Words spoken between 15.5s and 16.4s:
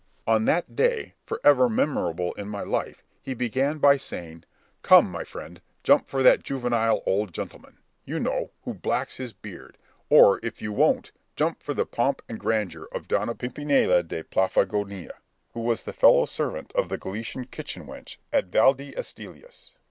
who was the fellow